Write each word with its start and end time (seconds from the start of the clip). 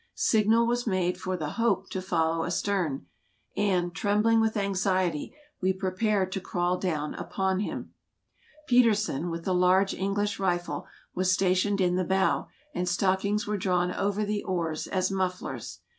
Signal 0.15 0.65
was 0.65 0.87
made 0.87 1.19
for 1.21 1.37
the" 1.37 1.49
Hope" 1.61 1.87
to 1.91 2.01
follow 2.01 2.43
astern, 2.43 3.05
and, 3.55 3.93
trembling 3.93 4.41
with 4.41 4.57
anxiety, 4.57 5.35
we 5.61 5.73
prepared 5.73 6.31
to 6.31 6.41
crawl 6.41 6.79
down 6.79 7.13
upon 7.13 7.59
him. 7.59 7.93
Petersen, 8.65 9.29
with 9.29 9.43
the 9.45 9.53
large 9.53 9.93
English 9.93 10.39
rifle, 10.39 10.87
was 11.13 11.31
stationed 11.31 11.79
in 11.79 11.97
the 11.97 12.03
bow 12.03 12.47
and 12.73 12.89
stockings 12.89 13.45
were 13.45 13.57
drawn 13.57 13.93
over 13.93 14.25
the 14.25 14.41
oars 14.43 14.87
as 14.87 15.11
mufflers. 15.11 15.81